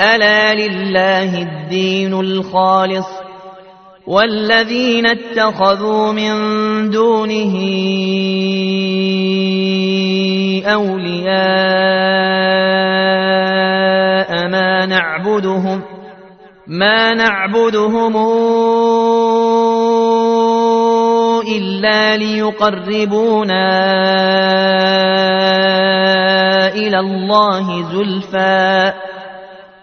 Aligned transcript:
ألا 0.00 0.54
لله 0.54 1.42
الدين 1.42 2.14
الخالص 2.14 3.06
والذين 4.06 5.06
اتخذوا 5.06 6.12
من 6.12 6.34
دونه 6.90 7.54
أولياء 10.66 11.30
ما 14.48 14.86
نعبدهم 14.86 15.82
ما 16.66 17.14
نعبدهم 17.14 18.16
إلا 21.48 22.16
ليقربونا 22.16 23.68
إلى 26.74 26.98
الله 27.00 27.92
زلفى 27.92 28.92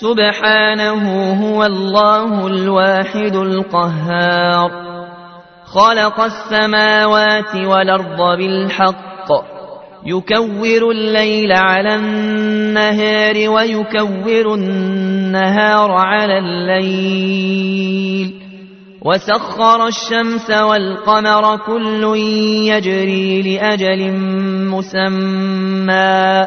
سبحانه 0.00 1.32
هو 1.32 1.64
الله 1.64 2.46
الواحد 2.46 3.36
القهار. 3.36 4.70
خلق 5.64 6.20
السماوات 6.20 7.54
والأرض 7.54 8.38
بالحق. 8.38 9.28
يكور 10.06 10.90
الليل 10.90 11.52
على 11.52 11.94
النهار 11.94 13.50
ويكور 13.50 14.54
النهار 14.54 15.92
على 15.92 16.38
الليل. 16.38 18.34
وسخر 19.02 19.86
الشمس 19.86 20.50
والقمر 20.50 21.56
كل 21.56 22.16
يجري 22.66 23.42
لأجل 23.42 24.12
مسمى. 24.70 26.46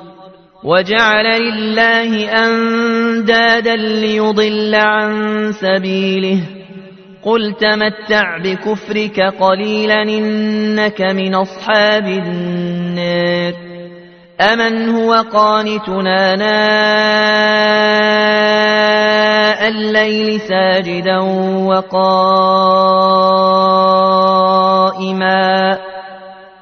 وجعل 0.63 1.41
لله 1.41 2.29
أندادا 2.45 3.75
ليضل 3.75 4.75
عن 4.75 5.51
سبيله. 5.51 6.41
قل 7.23 7.53
تمتع 7.53 8.37
بكفرك 8.37 9.19
قليلا 9.19 10.01
إنك 10.01 11.01
من 11.01 11.35
أصحاب 11.35 12.05
النار. 12.05 13.53
أمن 14.41 14.89
هو 14.89 15.13
قانتنا 15.13 16.35
ناء 16.35 16.51
الليل 19.67 20.39
ساجدا 20.39 21.17
وقائما. 21.67 22.31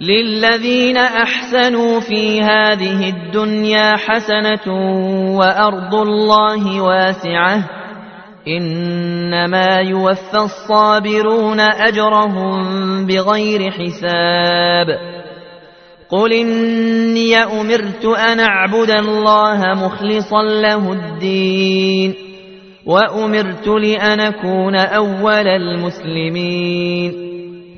للذين 0.00 0.96
أحسنوا 0.96 2.00
في 2.00 2.42
هذه 2.42 3.08
الدنيا 3.08 3.96
حسنة 3.96 4.74
وأرض 5.38 5.94
الله 5.94 6.80
واسعة 6.80 7.70
إنما 8.48 9.76
يوفى 9.76 10.38
الصابرون 10.38 11.60
أجرهم 11.60 13.06
بغير 13.06 13.70
حساب 13.70 14.86
قل 16.08 16.32
إني 16.32 17.36
أمرت 17.36 18.04
أن 18.04 18.40
أعبد 18.40 18.90
الله 18.90 19.60
مخلصا 19.74 20.42
له 20.42 20.92
الدين 20.92 22.14
وأمرت 22.86 23.68
لأن 23.68 24.20
أكون 24.20 24.76
أول 24.76 25.48
المسلمين 25.48 27.12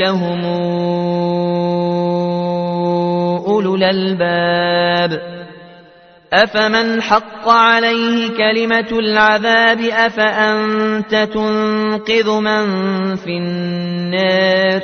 هم 0.00 0.44
أولو 3.46 3.74
الألباب 3.74 5.34
أفمن 6.32 7.02
حق 7.02 7.48
عليه 7.48 8.28
كلمة 8.28 8.98
العذاب 8.98 9.80
أفأنت 9.80 11.14
تنقذ 11.14 12.30
من 12.30 12.66
في 13.16 13.30
النار 13.30 14.82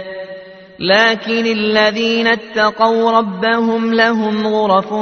لكن 0.81 1.47
الذين 1.47 2.27
اتقوا 2.27 3.11
ربهم 3.11 3.95
لهم 3.95 4.47
غرف 4.47 4.93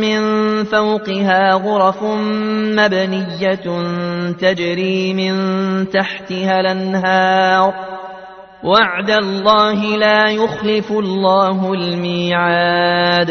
من 0.00 0.20
فوقها 0.64 1.52
غرف 1.52 2.02
مبنية 2.78 3.82
تجري 4.40 5.14
من 5.14 5.34
تحتها 5.90 6.60
الانهار 6.60 7.74
وعد 8.64 9.10
الله 9.10 9.96
لا 9.96 10.30
يخلف 10.30 10.92
الله 10.92 11.72
الميعاد. 11.72 13.30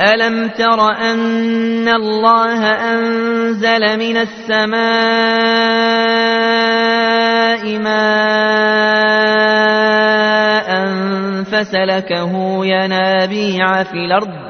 ألم 0.00 0.48
تر 0.48 0.90
أن 0.90 1.88
الله 1.88 2.66
أنزل 2.66 3.98
من 3.98 4.16
السماء 4.16 4.80
ماء 7.78 9.10
فسلكه 11.44 12.32
ينابيع 12.64 13.82
في 13.82 13.94
الأرض 13.94 14.49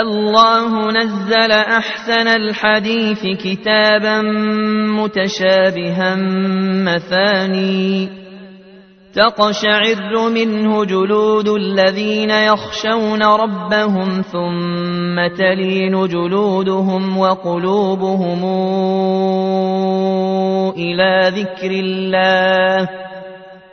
الله 0.00 0.90
نزل 0.90 1.52
أحسن 1.52 2.28
الحديث 2.28 3.20
كتابا 3.44 4.22
متشابها 4.88 6.14
مثاني. 6.84 8.08
تقشعر 9.14 10.28
منه 10.28 10.84
جلود 10.84 11.48
الذين 11.48 12.30
يخشون 12.30 13.22
ربهم 13.22 14.22
ثم 14.22 15.36
تلين 15.36 16.08
جلودهم 16.08 17.18
وقلوبهم 17.18 18.44
إلى 20.76 21.32
ذكر 21.36 21.70
الله. 21.70 23.11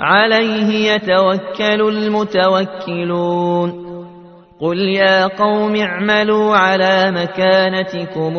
عليه 0.00 0.92
يتوكل 0.92 1.88
المتوكلون. 1.88 3.90
قل 4.60 4.78
يا 4.78 5.26
قوم 5.26 5.76
اعملوا 5.76 6.56
على 6.56 7.10
مكانتكم. 7.10 8.36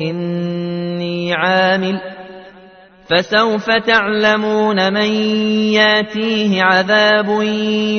إني 0.00 1.34
عامل. 1.34 2.00
فسوف 3.10 3.70
تعلمون 3.70 4.92
من 4.92 5.12
ياتيه 5.72 6.62
عذاب 6.62 7.42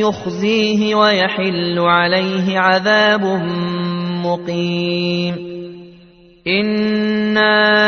يخزيه 0.02 0.96
ويحل 0.96 1.80
عليه 1.80 2.60
عذاب 2.60 3.24
مقيم. 4.26 5.36
إِنَّا 6.48 7.88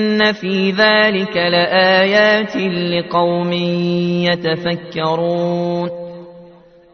في 0.31 0.71
ذلك 0.71 1.37
لآيات 1.37 2.55
لقوم 2.55 3.53
يتفكرون 4.29 5.89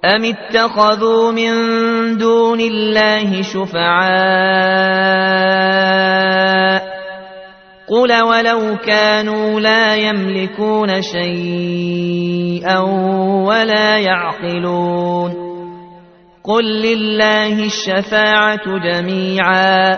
أم 0.05 0.25
اتخذوا 0.25 1.31
من 1.31 1.51
دون 2.17 2.60
الله 2.60 3.41
شفعاء 3.41 4.88
قل 7.88 8.22
ولو 8.22 8.77
كانوا 8.86 9.60
لا 9.60 9.96
يملكون 9.96 11.01
شيئا 11.01 12.79
ولا 13.48 13.98
يعقلون 14.00 15.48
قل 16.43 16.63
لله 16.63 17.65
الشفاعة 17.65 18.77
جميعا 18.79 19.98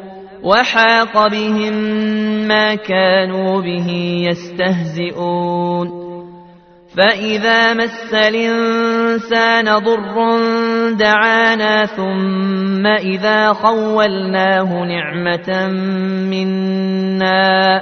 وحاق 0.43 1.27
بهم 1.27 1.73
ما 2.47 2.75
كانوا 2.75 3.61
به 3.61 3.87
يستهزئون. 4.29 6.01
فإذا 6.97 7.73
مس 7.73 8.13
الإنسان 8.13 9.65
ضر 9.65 10.15
دعانا 10.91 11.85
ثم 11.85 12.85
إذا 12.87 13.53
خولناه 13.53 14.83
نعمة 14.85 15.67
منا 16.31 17.81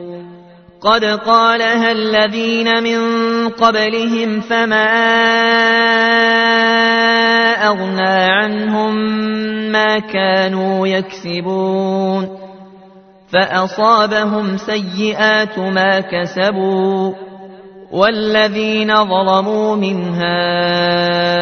قد 0.81 1.05
قالها 1.05 1.91
الذين 1.91 2.83
من 2.83 2.99
قبلهم 3.49 4.41
فما 4.41 4.91
أغنى 7.67 8.31
عنهم 8.31 8.95
ما 9.71 9.99
كانوا 9.99 10.87
يكسبون 10.87 12.37
فأصابهم 13.33 14.57
سيئات 14.57 15.59
ما 15.59 15.99
كسبوا 15.99 17.13
والذين 17.91 18.95
ظلموا 18.95 19.75
من 19.75 20.15
هؤلاء 20.15 21.41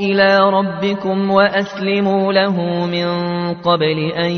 إلى 0.00 0.50
ربكم 0.50 1.30
وأسلموا 1.30 2.32
له 2.32 2.86
من 2.86 3.08
قبل 3.54 4.12
أن 4.12 4.30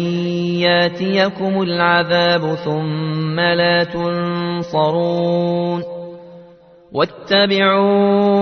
ياتيكم 0.62 1.62
العذاب 1.62 2.54
ثم 2.54 3.40
لا 3.40 3.84
تنصرون 3.84 5.82
واتبعوا 6.92 8.36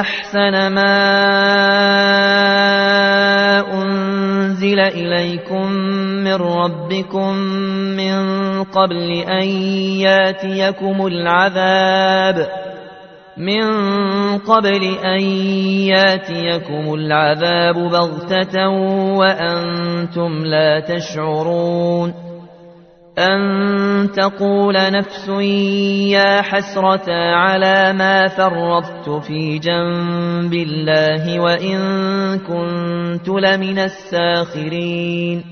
أحسن 0.00 0.72
ما 0.72 1.02
أنزل 3.72 4.80
إليكم 4.80 5.72
من 6.24 6.34
ربكم 6.34 7.34
من 7.96 8.42
قبل 8.64 9.10
أن 9.12 9.48
ياتيكم 10.00 11.06
العذاب 11.06 12.71
من 13.36 13.64
قبل 14.38 14.84
أن 15.04 15.20
ياتيكم 15.88 16.94
العذاب 16.94 17.74
بغتة 17.74 18.68
وأنتم 19.18 20.44
لا 20.44 20.80
تشعرون 20.80 22.14
أن 23.18 24.10
تقول 24.12 24.74
نفس 24.74 25.28
يا 26.08 26.42
حسرة 26.42 27.12
على 27.34 27.92
ما 27.92 28.28
فرطت 28.28 29.24
في 29.26 29.58
جنب 29.58 30.54
الله 30.54 31.40
وإن 31.40 31.78
كنت 32.38 33.28
لمن 33.28 33.78
الساخرين 33.78 35.44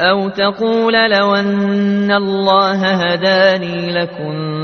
أو 0.00 0.28
تقول 0.28 1.10
لو 1.10 1.34
أن 1.34 2.10
الله 2.10 2.80
هداني 2.92 3.92
لكنت 3.92 4.63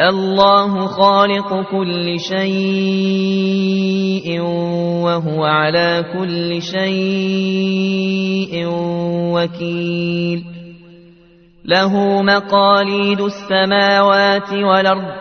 الله 0.00 0.86
خالق 0.86 1.70
كل 1.70 2.20
شيء 2.20 3.60
وهو 5.00 5.44
على 5.44 6.04
كل 6.12 6.62
شيء 6.62 6.92
وكيل. 9.32 10.44
له 11.64 12.22
مقاليد 12.22 13.20
السماوات 13.20 14.52
والأرض 14.52 15.12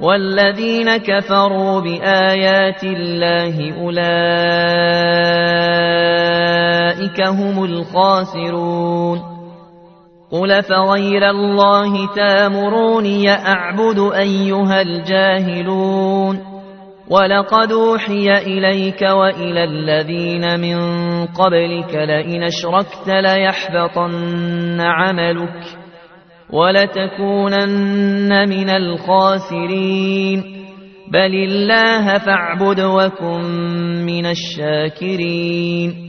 والذين 0.00 0.96
كفروا 0.96 1.80
بآيات 1.80 2.84
الله 2.84 3.72
أولئك 3.82 3.98
هم 7.26 7.64
الخاسرون. 7.64 9.37
قل 10.32 10.62
فغير 10.62 11.30
الله 11.30 12.14
تامروني 12.14 13.30
أعبد 13.30 14.12
أيها 14.14 14.82
الجاهلون 14.82 16.40
ولقد 17.10 17.72
أوحي 17.72 18.38
إليك 18.38 19.02
وإلى 19.02 19.64
الذين 19.64 20.60
من 20.60 20.76
قبلك 21.26 21.94
لئن 21.94 22.42
اشركت 22.42 23.08
ليحبطن 23.08 24.80
عملك 24.80 25.64
ولتكونن 26.50 28.48
من 28.48 28.70
الخاسرين 28.70 30.42
بل 31.12 31.34
الله 31.34 32.18
فاعبد 32.18 32.80
وكن 32.80 33.42
من 34.06 34.26
الشاكرين 34.26 36.08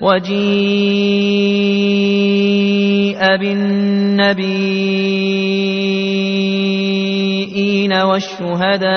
وجيء 0.00 1.54
بالنبيين 3.36 4.64
والشهداء 7.92 8.94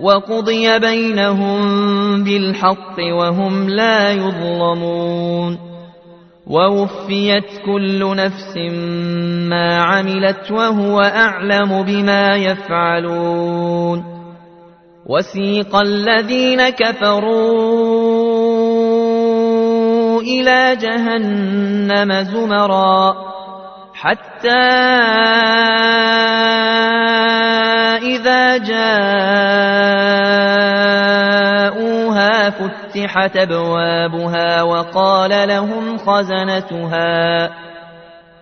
وقضي 0.00 0.78
بينهم 0.78 2.24
بالحق 2.24 2.98
وهم 2.98 3.68
لا 3.68 4.12
يظلمون 4.12 5.58
ووفيت 6.46 7.44
كل 7.66 8.16
نفس 8.16 8.56
ما 9.48 9.82
عملت 9.82 10.50
وهو 10.50 11.00
أعلم 11.00 11.82
بما 11.82 12.36
يفعلون 12.36 14.23
وسيق 15.06 15.76
الذين 15.76 16.68
كفروا 16.68 18.14
إلى 20.20 20.76
جهنم 20.76 22.12
زمرا 22.22 23.14
حتى 23.94 24.64
إذا 28.02 28.56
جاءوها 28.56 28.94
فتحت 32.50 33.36
أبوابها 33.36 34.62
وقال 34.62 35.48
لهم 35.48 35.98
خزنتها 35.98 37.50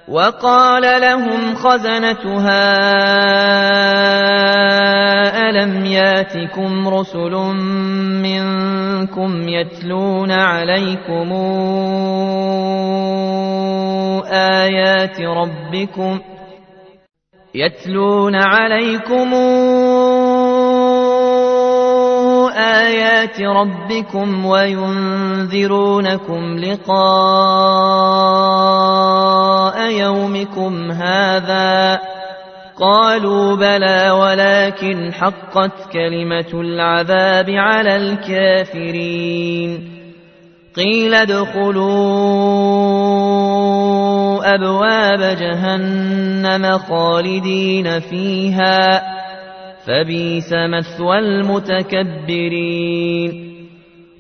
وقال 0.09 1.01
لهم 1.01 1.55
خزنتها 1.55 2.83
ألم 5.53 5.87
ياتكم 5.87 6.89
رسل 6.89 7.35
منكم 8.25 9.49
يتلون 9.49 10.31
عليكم 10.31 11.33
آيات 14.33 15.21
ربكم 15.21 16.21
يتلون 17.55 18.35
عليكم 18.35 19.35
آيات 22.57 23.41
ربكم 23.41 24.47
وينذرونكم 24.47 25.59
لقاء 26.59 27.93
يومكم 29.91 30.91
هذا 30.91 32.01
قالوا 32.83 33.57
بلى 33.57 34.11
ولكن 34.11 35.13
حقت 35.13 35.93
كلمة 35.93 36.61
العذاب 36.61 37.51
على 37.51 37.97
الكافرين. 37.97 39.89
قيل 40.77 41.15
ادخلوا 41.15 41.85
أبواب 44.55 45.21
جهنم 45.39 46.79
خالدين 46.79 48.01
فيها 48.01 49.03
فبيس 49.87 50.53
مثوى 50.53 51.19
المتكبرين. 51.19 52.53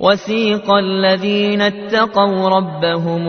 وسيق 0.01 0.75
الذين 0.75 1.61
اتقوا 1.61 2.49
ربهم 2.49 3.29